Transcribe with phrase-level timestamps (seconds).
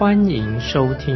[0.00, 1.14] 欢迎收听。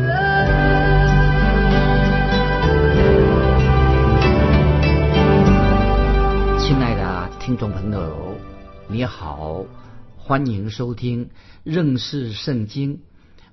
[6.58, 8.36] 亲爱的听众朋友，
[8.86, 9.64] 你好，
[10.18, 11.30] 欢迎收听
[11.62, 13.00] 认识圣经。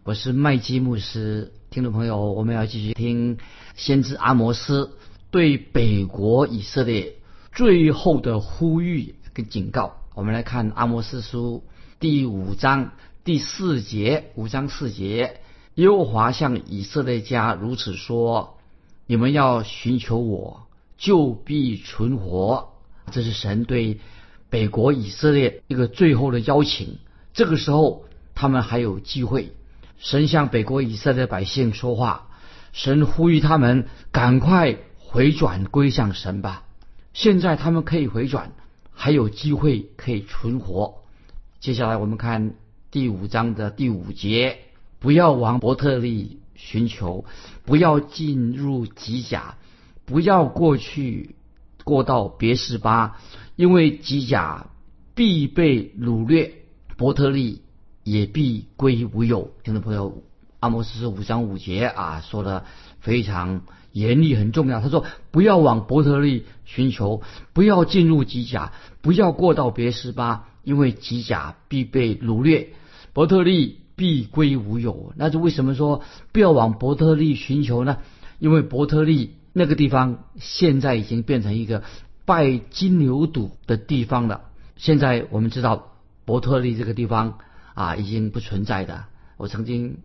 [0.03, 1.53] 我是麦基牧师。
[1.69, 3.37] 听众朋友，我们要继续听
[3.73, 4.97] 先知阿摩斯
[5.29, 7.15] 对北国以色列
[7.53, 9.93] 最后的呼吁跟警告。
[10.13, 11.63] 我们来看阿摩斯书
[12.01, 12.91] 第五章
[13.23, 15.41] 第四节，五章四节，
[15.75, 18.57] 耶和华向以色列家如此说：
[19.05, 20.63] 你们要寻求我，
[20.97, 22.69] 就必存活。
[23.11, 23.99] 这是神对
[24.49, 26.97] 北国以色列一个最后的邀请。
[27.31, 29.53] 这个时候，他们还有机会。
[29.99, 32.29] 神向北国以色列百姓说话，
[32.73, 36.63] 神呼吁他们赶快回转归向神吧。
[37.13, 38.53] 现在他们可以回转，
[38.91, 41.03] 还有机会可以存活。
[41.59, 42.55] 接下来我们看
[42.91, 44.59] 第五章的第五节：
[44.99, 47.23] 不要往伯特利寻求，
[47.63, 49.55] 不要进入吉甲，
[50.05, 51.35] 不要过去。
[51.83, 53.17] 过到别是巴，
[53.55, 54.67] 因为吉甲
[55.15, 56.53] 必被掳掠，
[56.95, 57.61] 伯特利
[58.03, 59.51] 也必归无有。
[59.63, 60.21] 听众朋友，
[60.59, 62.65] 阿摩斯五章五节啊，说的
[62.99, 63.61] 非常
[63.93, 64.79] 严厉，很重要。
[64.79, 72.73] 他说：不要往伯特利寻求，不要进入吉甲，不要过到别是巴，因为吉甲必被掳掠，
[73.13, 75.13] 伯特利必归无有。
[75.15, 77.97] 那就为什么说不要往伯特利寻求呢？
[78.39, 79.35] 因为伯特利。
[79.53, 81.83] 那个地方现在已经变成一个
[82.23, 84.43] 拜金牛犊的地方了。
[84.77, 85.91] 现在我们知道
[86.23, 87.37] 伯特利这个地方
[87.73, 89.03] 啊已经不存在的。
[89.35, 89.97] 我曾经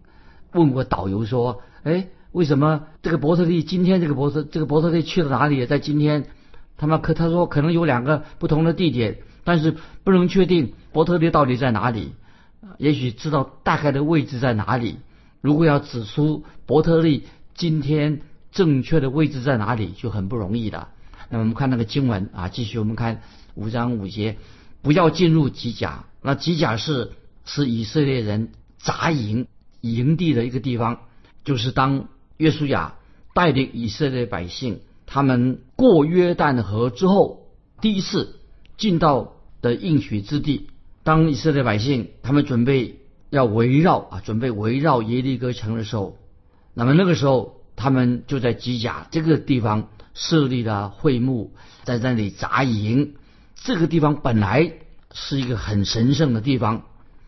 [0.52, 5.64] 问过导游说：“哎，为什么这个伯特利今天这个伯特这个伯特利去了哪里？
[5.64, 6.26] 在今天，
[6.76, 12.14] 他们可他说可能有两个不同的地点，但是不能确定伯特利到底在哪里。
[12.78, 14.98] 也许知道大概的位置在哪里。
[15.40, 17.24] 如果要指出伯特利
[17.54, 18.22] 今天。”
[18.52, 20.88] 正确的位置在哪里就很不容易的。
[21.28, 23.20] 那我们看那个经文啊，继续我们看
[23.54, 24.38] 五章五节，
[24.80, 26.06] 不要进入吉甲。
[26.22, 27.12] 那吉甲是
[27.44, 29.46] 是以色列人扎营
[29.82, 31.00] 营地的一个地方，
[31.44, 32.08] 就是当
[32.38, 32.94] 约书亚
[33.34, 37.48] 带领以色列百姓他们过约旦河之后，
[37.82, 38.40] 第一次
[38.78, 40.70] 进到的应许之地。
[41.06, 42.98] 当以色列百姓他们准备
[43.30, 46.18] 要围绕啊，准备围绕耶利哥城的时候，
[46.74, 47.54] 那么那个时候。
[47.78, 51.52] 他们就在基甲这个地方设立了会幕，
[51.84, 53.16] 在那里扎营。
[53.54, 54.72] 这个地方本来
[55.12, 56.84] 是一个很神圣的地方，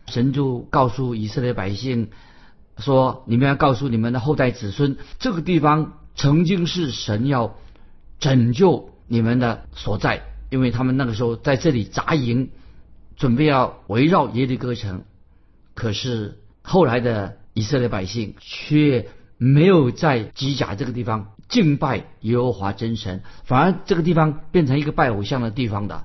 [0.07, 2.09] 神就告诉以色列百姓
[2.79, 7.55] 说：“你们要告诉你们的后代子孙，这个地方曾经是神要
[8.19, 12.49] 拯救你们的所在，因为他们那个时候在这里扎营，
[13.19, 15.03] 准备要围绕耶利哥城。
[15.75, 19.05] 可是后来的以色列百姓却……
[19.41, 26.03] 没有在基甲这个地方敬拜耶和华真神，反而这个地方变成一个拜偶像的地方的。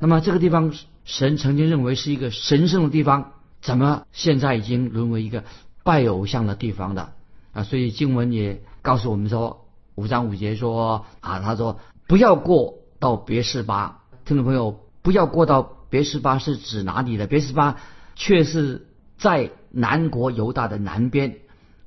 [0.00, 3.30] 那么这个地方神曾经认为是一个神圣的地方，
[3.62, 5.44] 怎么现在已经沦为一个
[5.84, 7.12] 拜偶像的地方的
[7.52, 7.62] 啊？
[7.62, 11.78] 所以经文也告诉我们说，五章五节说啊，他说
[12.08, 17.28] 不要过到别是巴，听众朋友不要过到别是巴是指哪里的？
[17.28, 17.76] 别是巴
[18.16, 21.36] 却是在南国犹大的南边。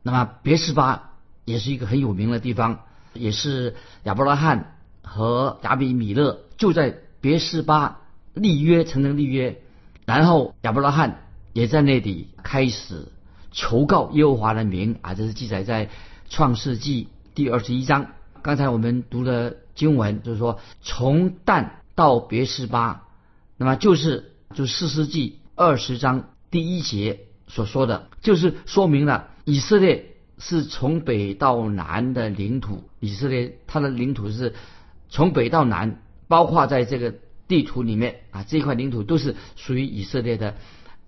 [0.02, 1.12] 那么别是巴
[1.44, 2.80] 也是一个很有名的地方，
[3.12, 8.00] 也是亚伯拉罕和亚比米勒就在别是巴
[8.34, 9.62] 立约，成了立约，
[10.06, 13.10] 然后亚伯拉罕也在那里开始
[13.52, 15.90] 求告耶和华的名啊，这是记载在
[16.30, 18.06] 创世纪第二十一章。
[18.42, 23.04] 刚才我们读了经文，就是说从但到别是巴，
[23.58, 29.30] 那么就是就四世纪二十章第一节所说的，就是说明了。
[29.46, 34.54] 以色列是从北到南的领土，以色列它的领土是
[35.10, 37.16] 从北到南，包括在这个
[37.48, 40.56] 地图里面啊，这块领土都是属于以色列的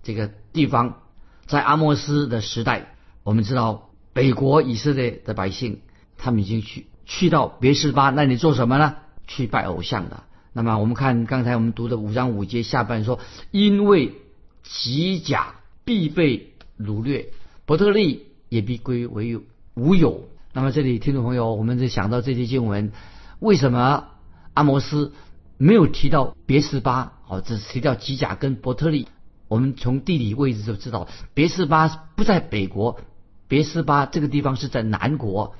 [0.02, 1.02] 这个地方。
[1.46, 5.82] 在阿莫斯的时代，我们知道北国以色列的百姓，
[6.16, 8.96] 他们已经去去到别是巴那里做什么呢？
[9.26, 10.24] 去拜偶像的。
[10.52, 13.20] 那么我们看刚才我们读的五章五节下半说，
[13.50, 14.14] 因为
[14.62, 15.54] 吉甲
[15.84, 17.28] 必被掳掠，
[17.66, 18.26] 伯特利。
[18.50, 19.38] 也必归为
[19.74, 20.24] 无有。
[20.52, 22.90] 那么这里听众朋友，我们就想到这些经文，
[23.38, 24.08] 为什么
[24.54, 25.12] 阿摩斯
[25.56, 27.12] 没有提到别斯巴？
[27.28, 29.06] 哦，只提到吉甲跟伯特利。
[29.46, 32.98] 我们从地理位置就知道，别斯巴不在北国，
[33.46, 35.54] 别斯巴这个地方是在南国。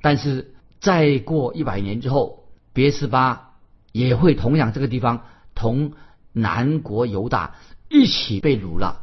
[0.00, 3.51] 但是再过一百年之后，别斯巴
[3.92, 5.22] 也会同样这个地方
[5.54, 5.92] 同
[6.32, 7.54] 南国犹大
[7.88, 9.02] 一起被掳了。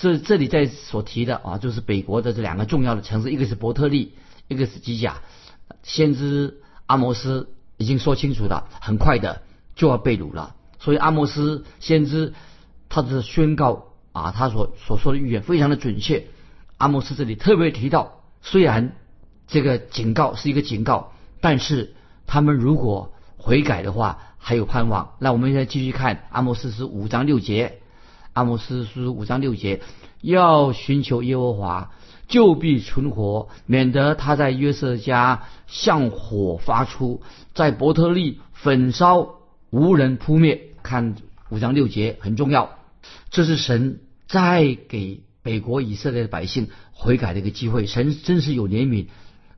[0.00, 4.12] 这这里在所提的啊，就是北国的这两个重要的城市，一个是伯特利。
[4.50, 5.18] 一个是基甲，
[5.82, 9.42] 先知阿摩斯已经说清楚了，很快的
[9.76, 10.56] 就要被掳了。
[10.78, 12.32] 所以阿摩斯先知
[12.88, 16.24] 他的宣告啊，他所所说的预言非常的准确。
[16.78, 18.96] 阿摩斯这里特别提到，虽然
[19.46, 21.12] 这个警告是一个警告，
[21.42, 21.94] 但是
[22.26, 23.12] 他们如果
[23.48, 25.14] 悔改的话，还有盼望。
[25.20, 27.78] 那我们现在继续看阿摩斯是五章六节，
[28.34, 29.80] 阿摩斯书五章六节，
[30.20, 31.90] 要寻求耶和华。
[32.28, 37.22] 就必存活，免得他在约瑟家向火发出，
[37.54, 39.36] 在伯特利焚烧，
[39.70, 40.60] 无人扑灭。
[40.82, 41.14] 看
[41.48, 42.76] 五章六节很重要，
[43.30, 47.86] 这是神再给北国以色列的百姓悔改的一个机会。
[47.86, 49.06] 神真是有怜悯。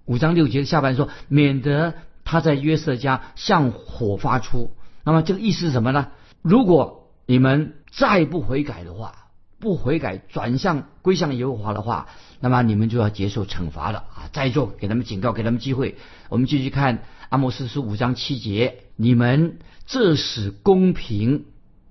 [0.04, 1.94] 五章六节下半说，免得
[2.25, 4.75] 他在约瑟家向火发出。
[5.05, 6.08] 那么这个意思是什么呢？
[6.43, 9.26] 如果你们再不悔改的话，
[9.58, 12.08] 不悔改，转向归向耶和华的话，
[12.40, 14.31] 那么你们就要接受惩罚了啊！
[14.32, 15.96] 在座给他们警告，给他们机会。
[16.31, 21.44] 我们继续看阿摩斯书五章七节：你们这使公平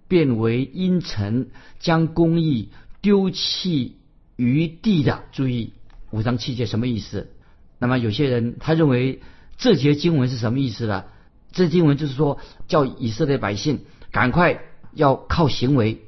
[0.08, 2.70] 变为阴沉，将公义
[3.02, 3.98] 丢弃
[4.36, 5.24] 于地的。
[5.32, 5.74] 注意
[6.10, 7.30] 五章七节什么意思？
[7.78, 9.22] 那么有些人他认为
[9.60, 11.06] 这节经文是什么意思呢？
[11.52, 14.62] 这经文就是说叫以色列百姓赶快
[14.94, 16.04] 要靠行为。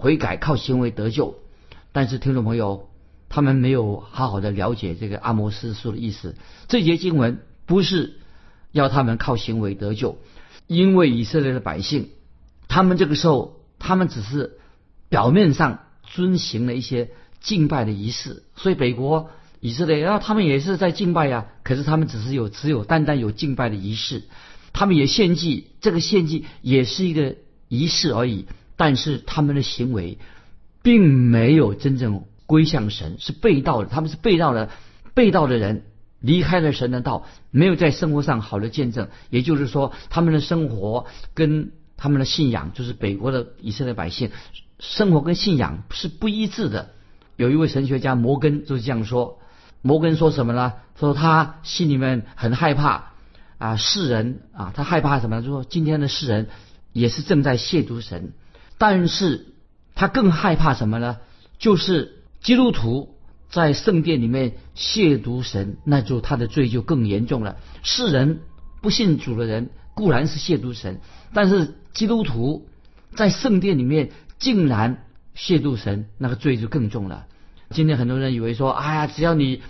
[0.00, 1.38] 悔改靠行为得救，
[1.90, 2.88] 但是听众朋友，
[3.28, 6.36] 他们没有好好的了解这个阿摩斯书的意思。
[6.68, 8.20] 这节经文不是
[8.70, 10.18] 要他们靠行为得救，
[10.68, 12.10] 因为以色列的百姓，
[12.68, 14.60] 他们这个时候他们只是
[15.08, 17.10] 表面上遵行了一些
[17.40, 21.46] 敬拜的仪式，所以北国以色列啊，他们也是在敬拜呀。
[21.62, 24.22] 可是他们只是有只有单单有敬拜的仪式，
[24.72, 27.36] 他们也献祭，这个献祭也是一个
[27.68, 28.46] 仪式而已。
[28.76, 30.18] 但是他们的行为，
[30.82, 33.88] 并没有真正归向神，是背道的。
[33.88, 34.70] 他们是背道的，
[35.14, 35.82] 背道的人
[36.20, 39.08] 离开了神的道，没有在生活上好的见证。
[39.30, 44.30] 也就是说，他们的生活跟他们的信仰，就是北国的以色列百姓
[44.78, 46.90] 生活跟信仰是不一致的。
[47.34, 49.40] 有一位神学家摩根就是这样说。
[49.82, 50.74] 摩根说什么呢？
[50.98, 53.12] 说他心里面很害怕
[53.58, 55.42] 啊，世人啊，他害怕什么？
[55.42, 56.48] 就说今天的世人
[56.92, 58.32] 也是正在亵渎神。
[58.78, 59.54] 但是
[59.94, 61.18] 他更害怕什么呢？
[61.58, 63.16] 就是基督徒
[63.48, 67.56] 在圣殿里面亵渎神，那就他的罪就更严重了。
[67.82, 68.40] 世人
[68.80, 71.00] 不信主的人固然是亵渎神，
[71.32, 72.68] 但是基督徒
[73.14, 75.04] 在圣殿里面竟然
[75.36, 77.26] 亵渎神，那个罪就更重了。
[77.70, 79.62] 今天很多人以为说，哎呀，只要你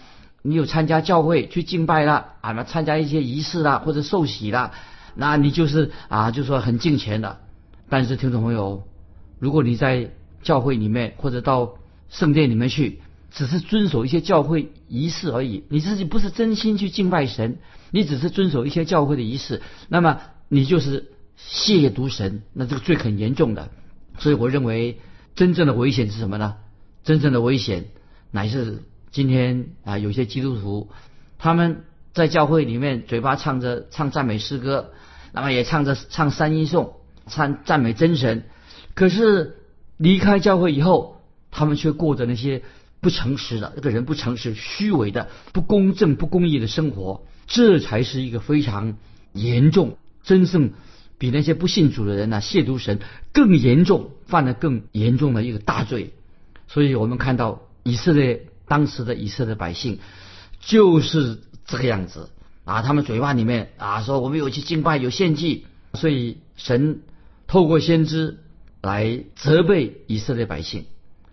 [0.43, 4.73] 你有参加教会去敬拜了，啊，那参加一些仪式啦，或者受洗啦，
[5.15, 7.41] 那你就是啊，就说很敬虔的。
[7.89, 8.85] 但是听众朋友。
[9.41, 10.11] 如果你在
[10.43, 11.77] 教会里面或者到
[12.09, 17.59] 圣殿里面去，只是遵守一些教会仪式而已，你自己不是真心去敬拜神，
[17.93, 20.19] 你只是遵守一些教会的仪式，那么
[20.49, 23.71] 你就是亵渎神，那这个罪很严重的。
[24.19, 24.99] 所以我认为
[25.37, 26.57] 真正的危险是什么呢？
[27.05, 27.85] 真正的危险
[28.31, 30.91] 乃是今天啊，有些基督徒
[31.39, 34.93] 他们在教会里面嘴巴唱着唱赞美诗歌，
[35.33, 36.95] 那么也唱着唱三一颂，
[37.27, 38.45] 唱赞美真神。
[38.95, 39.59] 可是
[39.97, 42.63] 离开教会以后，他们却过着那些
[43.01, 48.97] 不诚实的、这个人不诚实、虚伪的、不公正、不公义的生活，这才是一个非常
[49.33, 50.73] 严重、真正
[51.17, 52.99] 比那些不信主的人呢亵渎神
[53.33, 56.13] 更严重、犯了更严重的一个大罪。
[56.67, 59.99] 所以我们看到以色列当时的以色列百姓
[60.61, 62.31] 就是这个样子
[62.65, 67.03] 啊，他们嘴巴里面啊说我们有去敬拜、有献祭，所以神
[67.47, 68.39] 透过先知。
[68.81, 70.85] 来责备以色列百姓，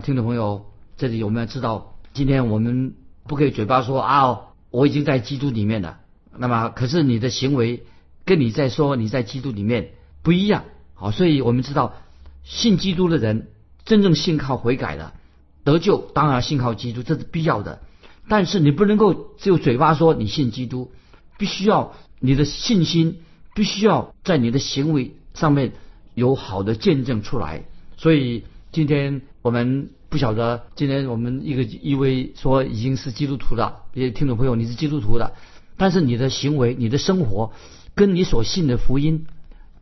[0.04, 0.66] 听众朋友，
[0.98, 2.96] 这里我们要知道，今天我们
[3.28, 4.40] 不可以嘴巴说啊，
[4.72, 6.00] 我已经在基督里面了。
[6.36, 7.86] 那么，可是你的行为
[8.26, 9.92] 跟你在说你在基督里面
[10.24, 10.64] 不一样。
[10.96, 11.94] 好，所以我们知道，
[12.44, 13.52] 信基督的人
[13.86, 15.14] 真正信靠悔改的
[15.66, 17.82] 得救，当然信靠基督，这是必要的。
[18.30, 20.92] 但是你不能够只有嘴巴说你信基督，
[21.38, 21.92] 必须要
[22.22, 23.20] 你的信心
[23.54, 25.74] 必须要在你的行为上面。
[26.18, 27.66] 有好的见证出来，
[27.98, 35.34] 所以今天我们不晓得，今天我们一个一位说已经是基督徒了，一些听众朋友你是基督徒的，
[35.76, 37.52] 但是你的行为、你的生活
[37.96, 39.28] 跟你所信的福音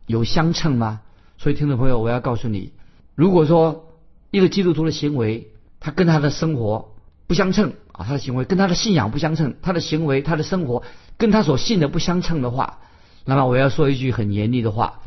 [0.08, 1.02] 有相称吗？
[1.38, 2.72] 所以听众朋友，我要告诉你，
[3.14, 3.94] 如果说
[4.32, 5.52] 一个基督徒的行为，
[5.84, 6.94] 他跟他的生活
[7.26, 10.82] 不相称啊，他的行为跟他的信仰不相称，他的行为、他的生活
[11.18, 12.78] 跟他所信的不相称的话，
[13.26, 15.00] 那么我要说一句很严厉的话，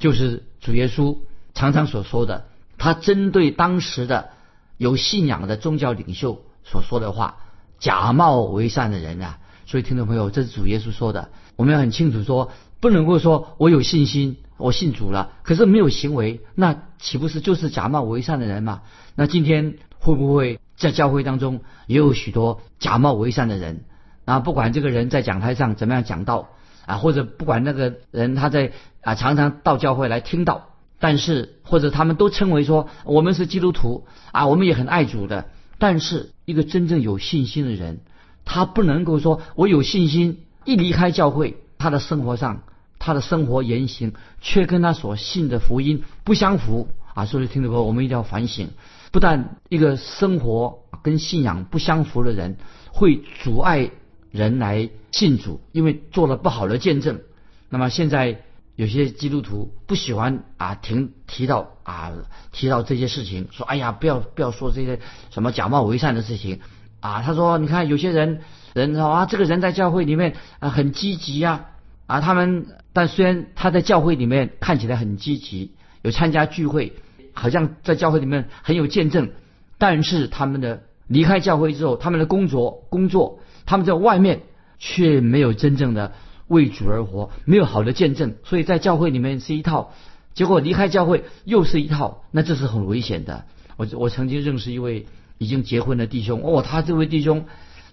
[0.00, 1.18] 就是主耶稣
[1.54, 2.46] 常常所说的，
[2.78, 4.30] 他针对当时的
[4.76, 7.36] 有信仰的宗教领袖所说的话，
[7.78, 9.38] 假冒为善的人啊。
[9.66, 12.50] 所以听众朋友，这是主耶稣说的，我们要很清楚说，
[12.80, 18.82] 不能够说我有信心，我信主了，可是没有行为，那岂不是就是假冒为善的人吗？
[19.14, 23.84] 那今天会不会在教会当中也有许多假冒为善的人？
[24.26, 26.50] 啊，不管这个人在讲台上怎么样讲道
[26.86, 30.68] 啊，或者不管那个人他在啊常常到教会来听到，
[31.00, 35.46] 但是或者他们都称为说我们是基督徒啊，我们也很爱主的，
[35.78, 38.00] 但是一个真正有信心的人。
[38.46, 42.62] 他不能够说，我有信心，一离开教会，他的生活上，
[42.98, 47.24] 他的生活言行却跟他所信的福音不相符啊！
[47.24, 48.68] 所以听众朋友，我们一定要反省，
[49.14, 52.56] 不但一个生活跟信仰不相符的人
[52.90, 53.92] 会阻碍
[54.32, 57.20] 人来信主，因为做了不好的见证。
[57.68, 58.40] 那么现在
[58.74, 62.10] 有些基督徒不喜欢啊，提提到啊，
[62.50, 64.98] 提到这些事情，说哎呀，不要不要说这些
[65.30, 66.58] 什么假冒伪善的事情。
[66.98, 68.40] 啊，他说，你看有些人，
[68.72, 71.66] 人说啊，这个人在教会里面啊很积极呀，
[72.06, 75.70] 啊，他们，但虽然他在教会里面看起来很积极，
[76.02, 76.94] 有参加聚会，
[77.34, 79.30] 好像在教会里面很有见证，
[79.76, 84.40] 但是他们的离开教会之后，他们的工作工作，他们在外面
[84.78, 86.12] 却没有真正的
[86.48, 89.92] 为主而活，没有好的见证，所以在教会里面是一套，
[90.32, 93.44] 结果离开教会又是一套，那这是很危险的。
[93.76, 95.06] 我我曾经认识一位。
[95.36, 97.46] 已经结婚的弟兄哦，他这位弟兄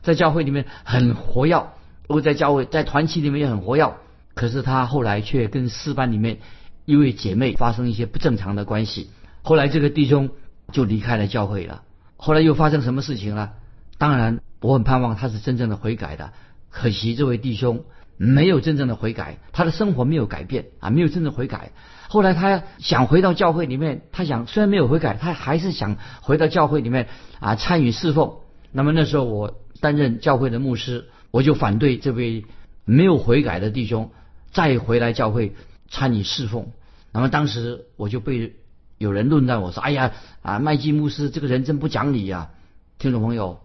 [0.04, 1.72] 在教会里面很活跃，
[2.08, 3.96] 我在教会在团契里面也很活跃。
[4.36, 6.38] 可是他后来却跟四班里面
[6.86, 9.10] 一位姐妹发生一些不正常的关系，
[9.42, 10.30] 后来这个弟兄
[10.72, 11.84] 就离开了教会了。
[12.18, 13.54] 后来又发生什么事情了？
[13.98, 16.34] 当然，我很盼望他是真正的悔改的。
[16.70, 17.84] 可惜这位弟兄
[18.18, 21.72] 没有真正的悔改，他的生活没有改变啊，没有真正悔改。
[22.08, 27.08] 后来他想回到教会里面，他想虽然没有悔改，他还是想回到教会里面
[27.40, 28.36] 啊参与侍奉。
[28.72, 32.46] 那么那时候我担任教会的牧师，我就反对这位
[32.86, 34.12] 没有悔改的弟兄
[34.52, 35.56] 再回来教会
[35.90, 36.72] 参与侍奉。
[37.12, 38.54] 那么当时我就被
[39.02, 42.52] 有人论断我说：“哎呀啊，麦基牧师这个人真不讲理呀！”
[43.00, 43.60] 听众朋友，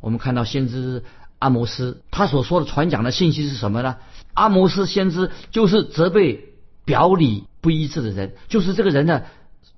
[0.00, 1.02] 我们看到先知
[1.38, 3.96] 阿摩斯他所说的传讲的信息是什么呢？
[4.34, 6.48] 阿摩斯先知就是责备。
[6.84, 9.22] 表里不一致的人，就是这个人呢，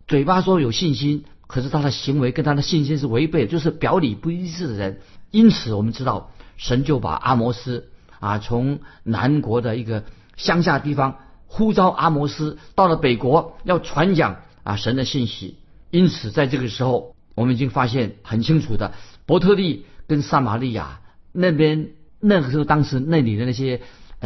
[0.08, 5.00] 嘴巴说有信心，可是他的行为跟他的信心是违背，就是表里不一致的人。
[5.30, 7.90] 因此，我们知道神就把阿摩斯
[8.20, 10.04] 啊从南国的一个
[10.38, 11.16] 乡下地方
[11.46, 15.56] 呼召阿摩斯到了北国，要传讲啊神的信息。
[15.92, 18.92] 因此，在这个时候，我们已经发现很清楚的，
[19.24, 23.80] 伯特利跟撒玛利亚那边那个时候，当时那里的那些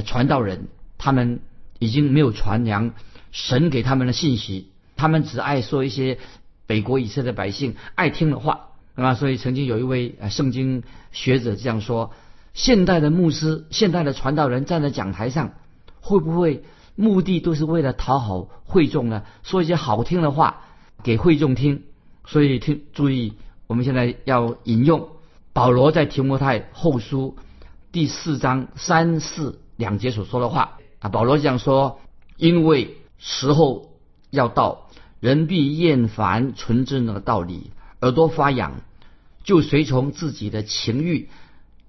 [0.07, 1.41] 传道人，他们。
[1.81, 2.93] 已经没有传扬
[3.31, 6.19] 神给他们的信息，他们只爱说一些
[6.67, 12.13] 北国以色列百姓爱听的话，啊，所以曾经有一位圣经学者这样说：
[12.53, 15.53] 现代的牧师、现代的传道人站在讲台上，
[16.01, 16.65] 会不会
[17.01, 19.23] 目的都是为了讨好会众呢？
[19.45, 20.65] 说一些好听的话
[21.05, 21.85] 给会众听。
[22.27, 23.35] 所以听注意，
[23.69, 25.09] 我们现在要引用
[25.53, 27.37] 保罗在提摩太后书
[27.93, 30.79] 第四章三四两节所说的话。
[30.99, 32.01] 啊，保罗讲说，
[32.37, 33.93] 因为时候
[34.31, 34.89] 要到，
[35.21, 38.81] 人必厌烦纯正的道理，耳朵发痒，
[39.45, 41.29] 就随从自己的情欲，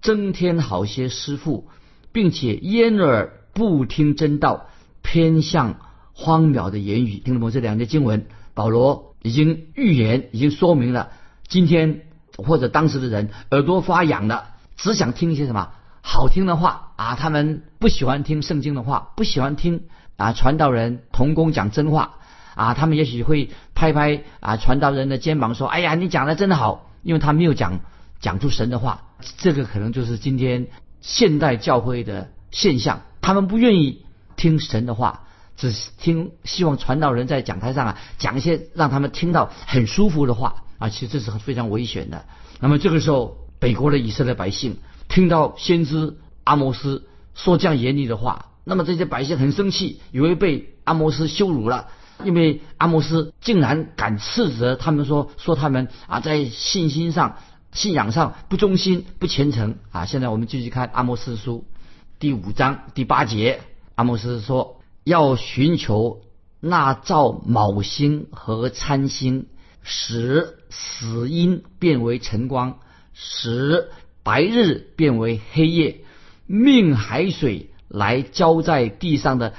[0.03, 1.67] 增添好些师傅，
[2.11, 4.67] 并且焉耳不听真道，
[5.01, 5.79] 偏向
[6.13, 7.19] 荒谬的言语。
[7.19, 7.51] 听懂吗？
[7.51, 11.09] 这两节经文，保罗已经预言，已经说明了，
[11.47, 12.01] 今天
[12.37, 15.71] 或者当时的人耳朵发痒了，只想听一些什么？
[16.01, 19.83] 好听的话啊，他们不喜欢听圣经的话，不喜欢听
[20.17, 22.15] 啊传道人同工讲真话
[22.55, 27.79] 啊，他们也许会拍拍啊传道人的肩膀说：“哎呀，你讲的真好。”因为他没有讲
[28.19, 29.03] 讲出神的话，
[29.37, 30.67] 这个可能就是今天
[30.99, 33.03] 现代教会的现象。
[33.21, 34.03] 他们不愿意
[34.39, 35.27] 听神的话，
[35.57, 42.25] 只听希望传道人在讲台上啊讲一些让他们听到很舒服的话啊，其实这是非常危险的。
[42.61, 44.77] 那么这个时候，北国的以色列百姓。
[45.09, 51.87] 听到先知阿摩斯说这样严厉的话，那么这些百姓很生气，以为被阿摩斯羞辱了，
[52.23, 57.37] 因为阿摩斯竟然敢斥责他们说说他们啊在信心上、
[57.71, 60.05] 信仰上不忠心、不虔诚啊。
[60.05, 61.65] 现在我们继续看阿摩斯书
[62.19, 63.61] 第五章第八节，
[63.99, 66.21] 阿摩斯说要寻求
[66.61, 69.47] 那照卯星和参星，
[69.83, 72.79] 使死阴变为晨光，
[73.13, 73.89] 使
[74.23, 76.05] 白日变为黑夜，
[76.47, 79.53] 命海水来浇在地上的。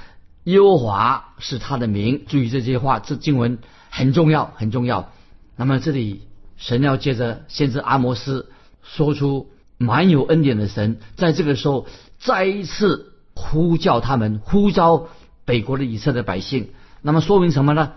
[0.45, 3.59] 优华是他的名，注意这些话，这经文
[3.91, 5.13] 很重要，很重要。
[5.55, 6.23] 那么这里
[6.57, 8.49] 神要借着先知阿摩斯
[8.83, 11.87] 说出满有恩典的神，在这个时候
[12.19, 15.09] 再一次呼叫他们，呼召
[15.45, 16.69] 北国的以色列百姓。
[17.03, 17.93] 那么说明什么呢？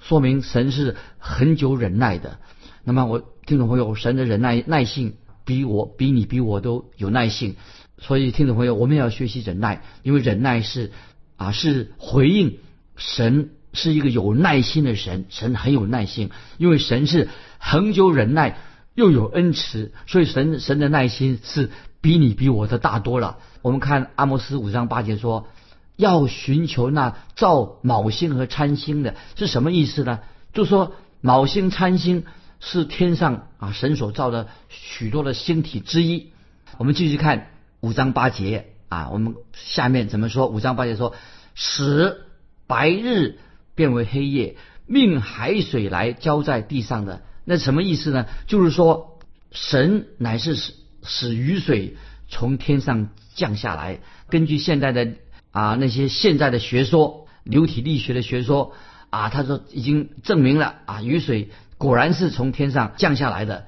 [0.00, 2.38] 说明神是很久忍耐的。
[2.84, 7.56] 那么我听众朋友，神的忍耐耐性比我比你比我都有耐性，
[7.98, 10.92] 所以听众朋友，我们也要学习忍耐，因为忍耐是。
[11.38, 12.58] 啊，是回应
[12.94, 18.58] 神是一个有耐心的神，神很有耐心，因为神是恒久忍耐
[18.94, 21.70] 又有恩慈，所以神神的耐心是
[22.00, 23.38] 比你比我的大多了。
[23.62, 25.48] 我们看阿摩斯五章八节说，
[25.96, 30.20] 要寻求那造卯星和参星的，是什么意思呢？
[30.52, 32.24] 就说卯星参星
[32.60, 36.32] 是天上啊神所造的许多的星体之一。
[36.78, 37.48] 我们继续看
[37.80, 38.66] 五章八节。
[38.92, 40.48] 啊，我们下面怎么说？
[40.48, 41.14] 五章八节说，
[41.54, 42.26] 使
[42.66, 43.38] 白日
[43.74, 48.26] 变为黑夜，命海水来浇在地上的，那什么意思呢？
[48.46, 49.18] 就是说，
[49.50, 50.72] 神乃是使
[51.02, 51.96] 使雨水
[52.28, 54.00] 从天上降下来。
[54.28, 55.14] 根据现在的
[55.50, 58.72] 啊那些现在的学说，流体力学的学说
[59.10, 63.66] 啊，他说已经证明了啊，雨水果然是从天上降下来的。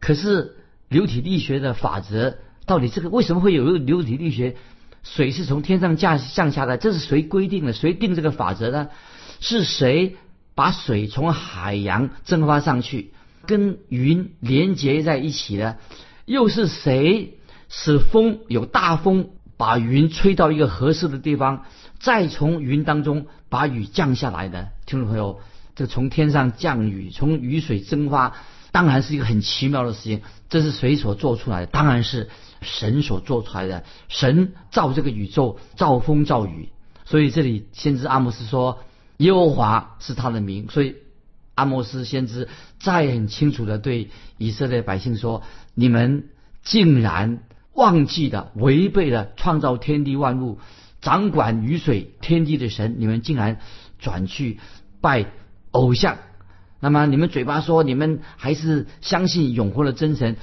[0.00, 0.56] 可是
[0.88, 2.38] 流体力学的法则。
[2.66, 4.56] 到底这个为什么会有一个流体力学？
[5.04, 7.72] 水是从天上降降下来，这是谁规定的？
[7.72, 8.88] 谁定这个法则呢？
[9.38, 10.16] 是谁
[10.56, 13.12] 把水从海洋蒸发上去，
[13.46, 15.78] 跟云连接在一起的？
[16.24, 21.64] 又是谁使风有大风，把云吹到一个合适的地方，
[21.98, 24.68] 再从云当中把雨降下来的？
[24.84, 25.40] 听众朋友，
[25.74, 28.34] 这从天上降雨，从雨水蒸发，
[28.72, 30.22] 当然是一个很奇妙的事情。
[30.48, 31.66] 这是谁所做出来的？
[31.66, 32.28] 当然是。
[32.62, 36.70] 神所做出来的，神造这个宇宙，造风造雨，
[37.04, 38.78] 所以这里先知阿摩斯说
[39.18, 40.96] 耶和华是他的名，所以
[41.56, 45.42] 阿摩斯先知再很清楚的对以色列百姓说：
[45.74, 46.28] 你们
[46.62, 47.40] 竟然
[47.72, 50.60] 忘记了，违背了创造天地万物、
[51.00, 53.58] 掌管雨水天地的神，你们竟然
[53.98, 54.58] 转去
[55.00, 55.26] 拜
[55.72, 56.18] 偶像。
[56.78, 60.36] 那么你们嘴巴说你们还是相信永活的真神。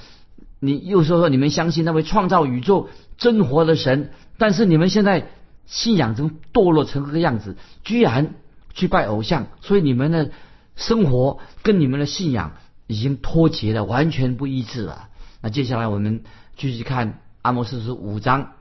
[0.60, 5.28] 你又说说你们相信那位创造宇宙真活的神，但是你们现在
[5.68, 8.34] 信仰中堕落成这个样子，居然
[8.74, 10.28] 去拜偶像，所以你们呢
[10.76, 12.54] 生活跟你们的信仰
[12.88, 15.10] 已经脱节了，完全不一致了。
[15.42, 16.24] 那接下来我们
[16.56, 18.54] 继续看阿摩斯书五章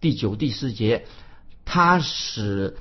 [0.00, 1.06] 第九、第四节，
[1.64, 2.76] 他使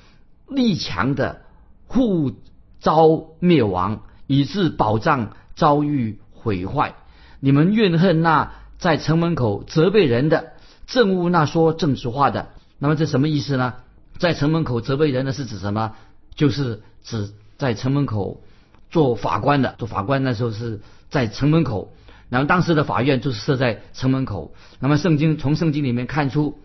[0.48, 1.42] 力强的
[1.88, 2.34] 互
[2.80, 6.96] 遭灭亡，以致宝藏遭遇毁坏。
[7.40, 8.52] 你们怨恨那。
[8.78, 10.52] 在城门口责备人的，
[10.86, 12.50] 憎恶那说正直话的。
[12.78, 13.76] 那么这什么意思呢？
[14.20, 15.94] 在城门口责备人的是指什么？
[16.36, 18.44] 就是指在城门口
[18.90, 19.76] 做法官的。
[19.78, 21.94] 做法官那时候是在城门口，
[22.30, 24.54] 然后当时的法院就是设在城门口。
[24.80, 26.60] 那么圣经从圣经里面看出，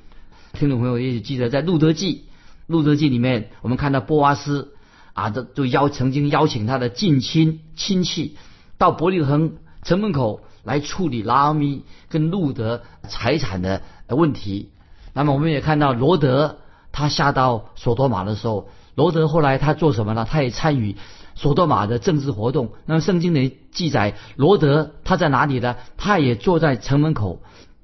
[0.53, 2.25] 听众朋友也许记得，在路德记，
[2.67, 4.75] 路德记里面我们看到波阿斯
[5.15, 8.37] 啊，这就邀曾经邀请他的近亲亲戚
[8.79, 10.43] 到伯利恒城门口。
[10.63, 14.69] 来处理拉米跟路德财产的问题。
[15.15, 16.59] 那么我们也看到罗德
[16.93, 20.27] 他下到索多玛的时候，罗德后来他做什么呢？
[20.31, 20.97] 他也参与
[21.41, 22.73] 索多玛的政治活动。
[22.85, 25.77] 那么圣经里记载，罗德他在哪里呢？
[25.97, 27.43] 他也坐在城门口。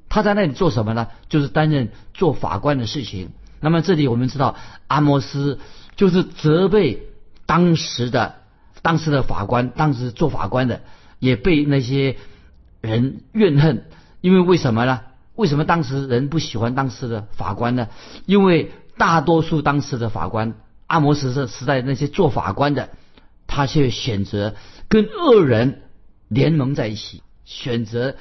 [0.08, 1.08] 他在那里做什么呢？
[1.28, 3.30] 就是担任做法官的事情。
[3.60, 4.56] 那么这里我们知道，
[4.88, 5.58] 阿摩斯
[5.96, 7.08] 就是责备
[7.46, 8.34] 当时的
[8.82, 10.82] 当时的法官，当时做法官的
[11.18, 12.16] 也被那些。
[12.82, 13.86] 人怨恨，
[14.20, 15.00] 因为为什么呢？
[15.34, 17.88] 为什么当时人不喜欢当时的法官呢？
[18.26, 20.54] 因为大多数当时的法官，
[20.86, 22.90] 阿摩斯时时代那些做法官的，
[23.56, 24.54] 他却选择
[24.88, 25.82] 跟恶人
[26.28, 28.14] 联盟在一起，选择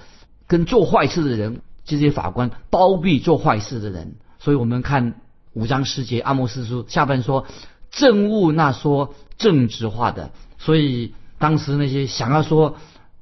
[0.48, 4.16] 跟做坏事的人，这些法官包庇做坏事的人。
[4.40, 5.20] 所以我们看
[5.52, 7.46] 五章十节阿摩斯书下半说，
[7.92, 12.78] 政务那说正直话的，所以当时那些想要说。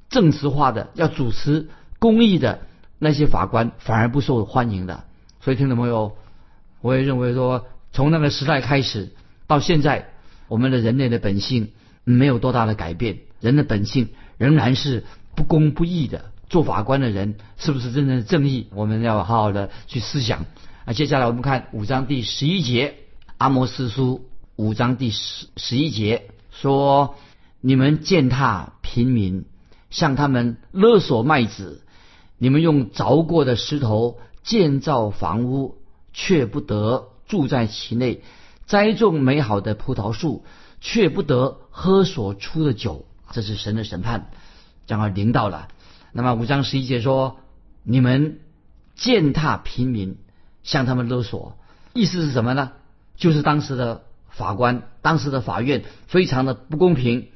[0.10, 2.60] 正直化的要主持公义的
[2.99, 5.06] 那些法官反而不受欢迎的，
[5.41, 6.15] 所以听众朋友，
[6.82, 9.12] 我也认为说，从那个时代开始
[9.47, 10.10] 到现在，
[10.47, 11.71] 我们的人类的本性
[12.04, 15.04] 没有多大的改变，人的本性仍然是
[15.36, 16.32] 不公不义的。
[16.50, 18.68] 做法官的人是不是真正的正义？
[18.76, 20.46] 我们要好好的去思想。
[20.86, 22.89] 啊，接下来我们看五章第十一节，
[23.38, 27.16] 《阿摩斯书》五章第十十一节说
[27.60, 29.46] ：“你们践踏平民，
[29.89, 31.82] 向他们勒索麦子；
[32.38, 35.78] 你们用凿过的石头建造房屋，
[36.13, 38.20] 却不得住在其内；
[38.68, 40.46] 栽种美好的葡萄树，
[40.84, 44.30] 却不得喝所出的酒。”这是神的审判
[44.86, 45.69] 将要临到了。
[46.12, 47.38] 那么五章十一节说
[47.82, 48.41] ：“你们
[48.93, 50.17] 践踏平民，
[50.62, 51.58] 向他们勒索，
[51.93, 52.74] 意思是什么呢？
[53.15, 57.30] 就是当时的法官、当时的法院非常的不公平。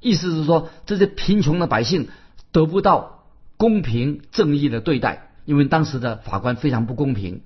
[0.00, 2.08] 意思是说，这些贫穷的百姓
[2.50, 3.24] 得不到
[3.56, 7.42] 公平正义的对待，因为当时的法官非常不公平。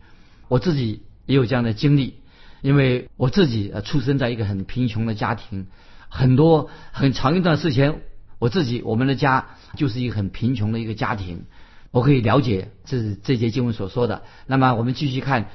[0.49, 2.15] 我自己也有这样的经历，
[2.63, 5.67] 因为我自己呃出生在一个很贫穷的家庭，
[6.09, 8.01] 很多很长一段时间。”
[8.39, 11.45] 我自己，我们的家就是一个很贫穷的一个家庭，
[11.93, 14.23] 我可以了解这这节经文所说的。
[14.49, 15.49] 那么我们继续看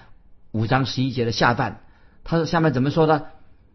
[0.54, 1.82] 五章十一节的下半，
[2.24, 3.24] 他说下面怎么说呢？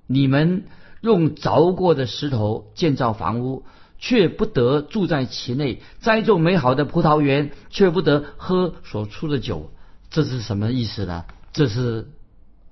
[0.07, 0.64] 你们
[1.03, 3.66] 用凿过的石头建造房屋，
[3.99, 9.71] 却不得住在其内；栽种美好的葡萄园，却不得喝所出的酒。
[10.09, 11.27] 这是什么意思呢？
[11.53, 12.09] 这是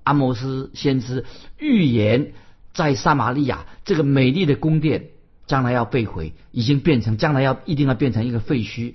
[0.03, 1.25] 阿摩斯先知
[1.57, 2.33] 预言
[2.73, 5.09] 在撒玛利亚这个美丽的宫殿。
[5.47, 8.93] 将来要被毁，已经变成将来要一定要变成一个废墟。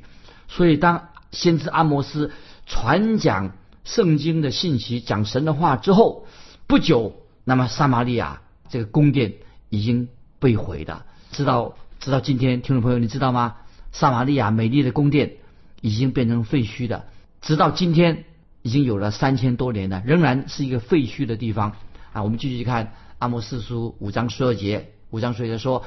[0.49, 2.33] 所以，当先知阿摩斯
[2.65, 3.53] 传讲
[3.85, 6.27] 圣经的信息、讲神的话之后，
[6.67, 7.15] 不久，
[7.45, 8.41] 那么撒玛利亚
[8.71, 9.35] 这个宫殿
[9.69, 11.05] 已经被毁的。
[11.31, 13.57] 直到直到今天，听众朋友，你知道吗？
[13.93, 15.35] 撒玛利亚美丽的宫殿
[15.83, 17.05] 已经变成废墟的。
[17.43, 18.25] 直到今天，
[18.67, 21.77] 已经有了三千多年了，仍然是一个废墟的地方
[22.13, 22.25] 啊。
[22.25, 25.85] 我们继续看阿摩斯书五章十二节，五章十二节说。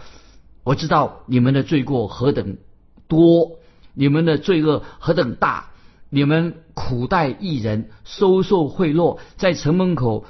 [0.64, 2.58] 我知道你们的罪过何等
[3.08, 3.60] 多，
[3.94, 5.72] 你们的罪恶何等大，
[6.10, 10.26] 你们苦待异人，收受贿赂，在城门口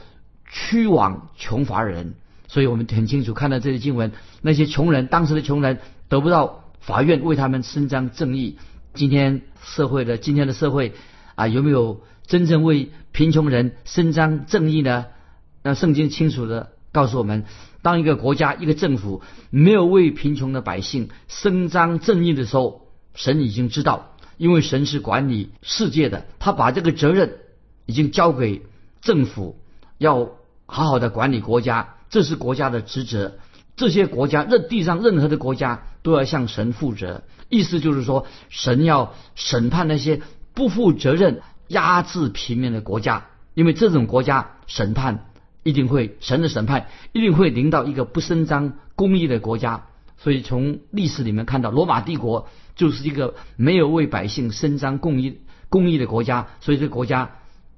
[0.49, 2.13] 驱往穷乏人。
[2.47, 8.57] 所以我们很清楚看到这些经文，那些穷人，当时的穷人得不到法院为他们伸张正义。
[8.93, 10.93] 今天社会的今天的社会
[11.35, 15.07] 啊，有没有真正为贫穷人伸张正义呢？
[15.63, 17.43] 那圣经清楚的告诉我们。
[17.81, 27.37] 当一个国家、一个政府没有为贫穷的百姓伸张正义的时候，神已经知道，因为神是管理世界的，他把这个责任
[27.85, 28.61] 已经交给
[29.01, 29.59] 政府，
[29.97, 30.29] 要
[30.67, 33.39] 好好的管理国家，这是国家的职责。
[33.75, 37.23] 这些国家，任地上任何的国家都要向神负责。
[37.47, 40.21] 意思就是说，神要审判那些
[40.53, 45.25] 不负责任、压制平民的国家，因为这种国家审判。
[45.61, 57.31] 一定会神的审判一定会临到一个不伸张公义的国家，所以从历史里面看到，罗马帝国就是一个没有为百姓伸张公义公义的国家，所以这个国家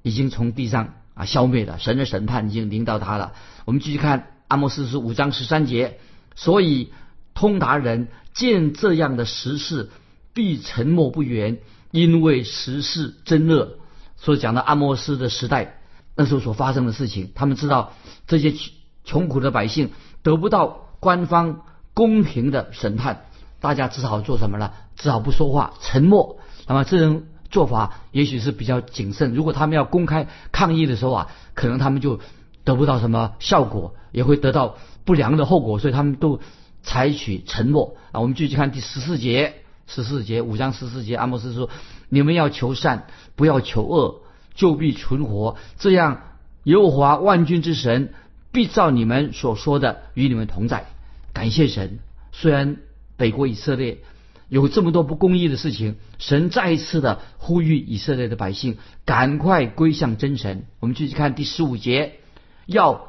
[0.03, 3.33] 已经从地上啊消灭了，神的审判已经临到他了。
[3.65, 5.97] 我们继续看阿莫斯书五章十三节，
[6.35, 6.93] 所以
[7.33, 9.89] 通达人见这样的时事，
[10.33, 11.57] 必沉默不言，
[11.89, 13.79] 因为时事真恶。
[14.21, 15.79] 所以讲到阿莫斯的时代。
[16.13, 17.93] 那时候所发生的事情，他们知道
[18.27, 18.53] 这些
[19.05, 19.91] 穷苦的百姓
[20.23, 21.61] 得不到官方
[21.93, 23.25] 公平的审判，
[23.61, 24.71] 大家只好做什么呢？
[24.97, 26.37] 只好不说话，沉默。
[26.67, 29.33] 那么这种做法也许是比较谨慎。
[29.33, 32.19] 如果他们要公开抗议的时候啊，可能他们就
[32.65, 36.41] 得不到什么效果，也会得到不良的后果，所以他们都
[36.83, 38.19] 采取沉默啊。
[38.19, 39.53] 我们继续看第十四节，
[39.87, 41.69] 十四节五章十四节，阿莫斯说
[42.11, 44.21] ：“你们要求善，不要求恶。”
[44.53, 46.23] 就必存活，这样
[46.65, 48.13] 耶和华万军之神
[48.51, 50.87] 必照你们所说的与你们同在。
[51.31, 51.99] 感谢神，
[52.33, 52.75] 虽然
[53.15, 53.99] 北国以色列
[54.49, 60.65] 有这么多不公义的事情，神再一次的呼吁以色列的百姓赶快归向真神。
[60.81, 62.19] 我们继续看第十五节，
[62.65, 63.07] 要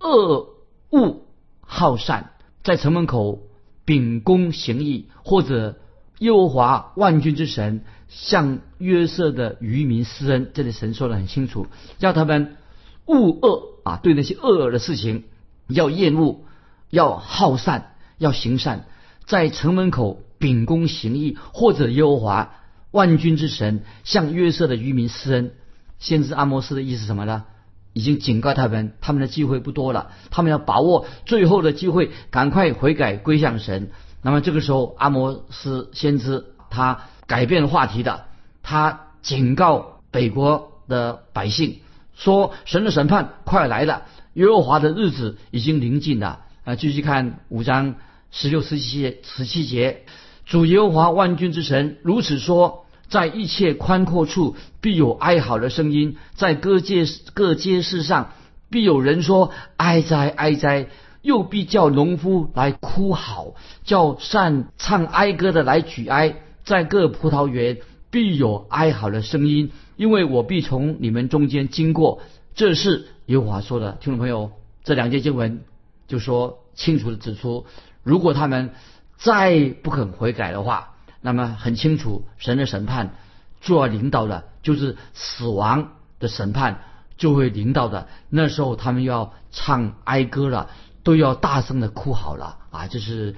[0.00, 0.54] 恶
[0.88, 1.20] 恶
[1.60, 2.30] 好善，
[2.64, 3.42] 在城门口
[3.84, 5.76] 秉公行义，或者
[6.18, 7.84] 耶和华万军之神。
[8.10, 11.66] 向约瑟的渔民施恩，这里神说的很清楚，
[11.98, 12.56] 要他们
[13.04, 15.24] 恶恶啊，对那些恶恶的事情
[15.66, 16.40] 要厌恶，
[16.88, 18.86] 要好善，要行善，
[19.26, 22.54] 在城门口秉公行义，或者耶和华
[22.92, 25.52] 万军之神向约瑟的渔民施恩。
[25.98, 27.44] 先知阿摩斯的意思什么呢？
[27.92, 33.90] 已经警告他们，他们的机会不多了，他们要把握最后的机会，赶快悔改归向神。
[34.22, 37.00] 那么这个时候，阿摩斯先知他。
[37.28, 38.24] 改变话题的，
[38.62, 41.80] 他警告北国的百姓
[42.16, 46.40] 说：“神的审判快来了，耶和华的日子已经临近了。
[46.64, 47.96] 啊，继续看五章
[48.30, 50.06] 十六、十七，十七节，
[50.46, 57.04] 主耶和华万军之神如此说：在一切宽阔处必有哀嚎的声音，在各街
[57.34, 58.32] 各街市上
[58.70, 60.88] 必有人说：哀哉，哀哉！
[61.28, 63.52] 又必叫农夫来哭嚎，
[63.84, 72.22] 叫善唱哀歌的来举哀，在各葡萄园必有哀嚎的声音，因为我必从你们中间经过。
[72.54, 74.52] 这是耶和华说的，听众朋友，
[74.84, 75.60] 这两节经文
[76.06, 77.66] 就说清楚的指出，
[78.02, 78.70] 如果他们
[79.18, 83.16] 再不肯悔改的话，那么很清楚，神的审判
[83.60, 86.80] 就要临到的，就是死亡的审判
[87.18, 88.08] 就会领导的。
[88.30, 90.70] 那时候他们要唱哀歌了。
[91.02, 92.86] 都要大声的哭好了啊！
[92.88, 93.36] 这是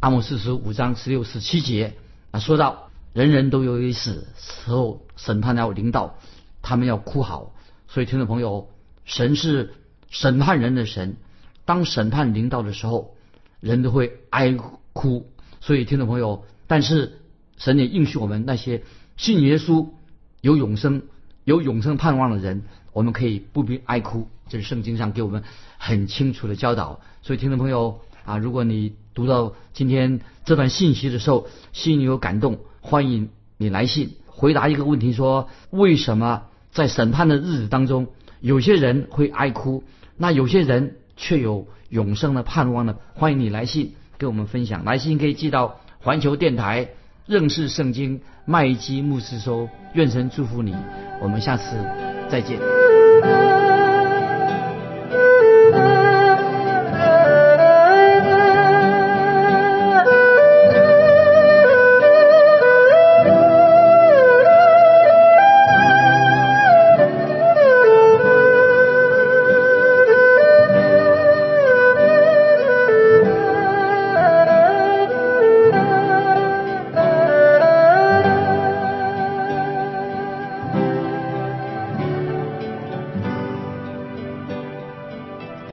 [0.00, 1.94] 阿姆四十五章十六十七节
[2.30, 6.18] 啊，说到人人都有一死，时候审判要临到，
[6.62, 7.52] 他们要哭好。
[7.88, 8.68] 所以听众朋友，
[9.04, 9.74] 神是
[10.10, 11.16] 审判人的神，
[11.64, 13.16] 当审判临到的时候，
[13.60, 14.56] 人都会哀
[14.92, 15.30] 哭。
[15.60, 17.18] 所以听众朋友，但是
[17.56, 18.84] 神也应许我们那些
[19.16, 19.88] 信耶稣、
[20.40, 21.02] 有永生、
[21.44, 24.28] 有永生盼望的人，我们可以不必哀哭。
[24.48, 25.42] 这是圣经上给我们
[25.76, 27.00] 很清楚的教导。
[27.22, 38.08] 所以，听众朋友啊，如果你读到今天这段信息的时候，心里有感动，欢迎你来信回答一个问题：说为什么在审判的日子当中，
[38.40, 39.84] 有些人会哀哭，
[40.16, 42.96] 那有些人却有永生的盼望呢？
[43.14, 44.84] 欢迎你来信跟我们分享。
[44.84, 46.90] 来信可以寄到环球电台
[47.26, 49.68] 认识圣经麦基牧师收。
[49.94, 50.74] 愿神祝福你，
[51.22, 51.76] 我们下次
[52.30, 53.67] 再见。